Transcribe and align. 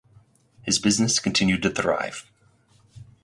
His 0.63 0.79
business 0.79 1.19
continued 1.19 1.61
to 1.61 1.69
thrive. 1.69 2.25